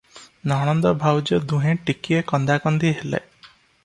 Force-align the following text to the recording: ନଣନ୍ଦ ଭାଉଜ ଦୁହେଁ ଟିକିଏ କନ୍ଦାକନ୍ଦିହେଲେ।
ନଣନ୍ଦ 0.51 0.93
ଭାଉଜ 1.03 1.39
ଦୁହେଁ 1.51 1.75
ଟିକିଏ 1.89 2.21
କନ୍ଦାକନ୍ଦିହେଲେ। 2.31 3.21